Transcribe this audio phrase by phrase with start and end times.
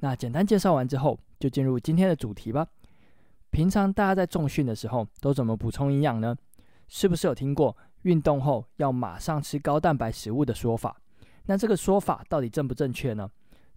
[0.00, 2.66] 那简单介绍完之后，就进入今天的主题吧。
[3.50, 6.36] 平常大家在重训的时候都怎么补充营养呢？
[6.86, 11.00] 是不是有听过运动后要马上吃高蛋白食物的说法？
[11.46, 13.28] 那这个说法到底正不正确呢？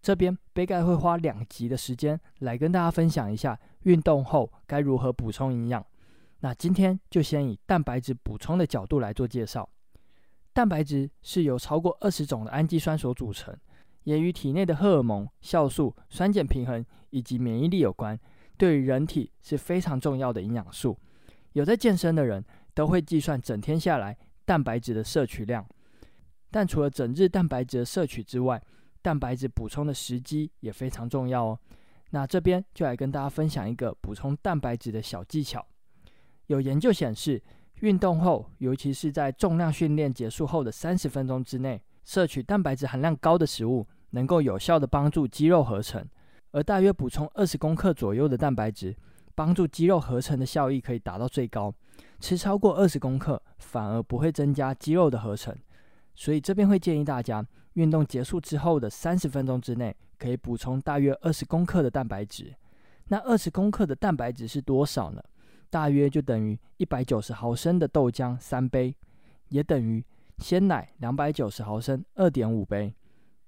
[0.01, 5.85] 这边杯盖会花两集的时间来跟大家分享一下运动后该如何补充营养。
[6.39, 9.69] 那今天就先以蛋白质补充的角度来做介绍。
[10.53, 13.55] 蛋白质是由超过二十种的氨基酸所组成。
[14.03, 18.19] 也与体内的荷尔蒙、酵素、酸碱平衡以及免疫力有关，
[18.57, 20.97] 对于人体是非常重要的营养素。
[21.53, 25.65] 有在健身的人都会计算整天下来蛋白质的摄取量，
[26.49, 28.61] 但除了整日蛋白质的摄取之外，
[29.01, 31.59] 蛋白质补充的时机也非常重要哦。
[32.11, 35.65] 那这边就来跟大家分享一个补充蛋白质的小技巧。
[36.47, 37.41] 有研究显示，
[37.79, 46.05] 运动后，尤其是在重量训练结束后的三十分钟之内，摄取蛋白质含量高的食物，能够有效地帮助肌肉合成，
[46.51, 48.95] 而大约补充二十公克左右的蛋白质，
[49.35, 51.73] 帮助肌肉合成的效益可以达到最高。
[52.19, 55.55] 吃超过二十公克，反而不会增加肌肉的合成。
[56.15, 62.53] 所以这边会建议大家，运动结束之后的三十分钟之内，可以补充大约二十公克的蛋白质。
[63.07, 65.23] 那二十公克的蛋白质是多少呢？
[65.69, 68.93] 大约就等于一百九十毫升的豆浆三杯，
[69.49, 70.03] 也等于。
[70.41, 72.93] 鲜奶两百九十毫升，二点五杯，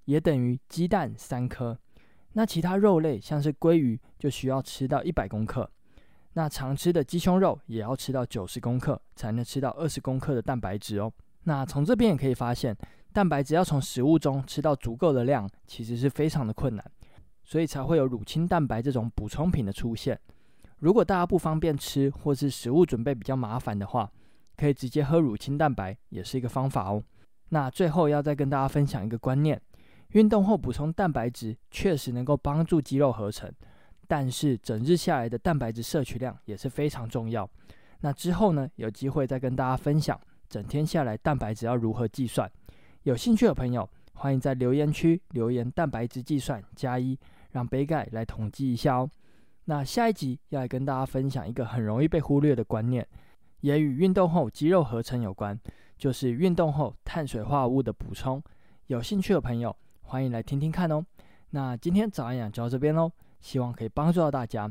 [0.06, 1.78] 也等于鸡蛋三颗。
[2.34, 5.70] 那其他肉类像是鲑鱼就需要吃到一百公克。
[6.34, 11.12] 那常吃的鸡胸肉也要吃到九十公克，才能吃到二十公克的蛋白质哦。
[11.44, 12.76] 那从这边也可以发现，
[13.12, 16.92] 蛋白质要从食物中吃到足够的量，其实是非常的困难，
[17.44, 20.20] 所以才会有乳清蛋白这种补充品的出现。
[20.80, 24.12] 如果大家不方便吃，或是食物准备比较麻烦的话，
[24.64, 27.04] 可以直接喝乳清蛋白，也是一个方法哦。
[27.50, 29.62] 那最后要再跟大家分享一个观念：
[30.12, 33.52] 运动后补充蛋白质确实能够帮助肌肉合成，
[34.08, 37.50] 但是整日下来的蛋白质摄取量也是非常重要。
[38.00, 42.50] 那之后呢，有机会再跟大家分享整天下来蛋白质要如何计算。
[43.02, 47.20] 有兴趣的朋友，欢迎在留言区留言“蛋白质计算加一”，
[47.52, 49.10] 让杯盖来统计一下哦。
[49.66, 53.06] 那下一集要来跟大家分享一个很容易被忽略的观念。
[53.64, 55.58] 也与运动后肌肉合成有关，
[55.98, 58.44] 就是运动后碳水化合物的补充。
[58.88, 61.02] 有兴趣的朋友，欢迎来听听看哦。
[61.52, 63.10] 那今天早安营养就到这边喽，
[63.40, 64.70] 希望可以帮助到大家。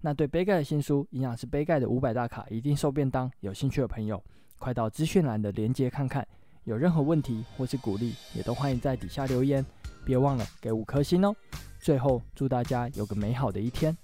[0.00, 4.20] 那对杯盖的新书《营养师杯盖的五百大卡一定瘦便当》有兴趣的朋友，
[4.58, 6.26] 快到资讯栏的链接看看。
[6.64, 9.64] 有任何问题或是鼓励，也都欢迎在底下留言。
[10.04, 11.32] 别忘了给五颗星哦。
[11.78, 13.96] 最后，祝大家有个美好的一天。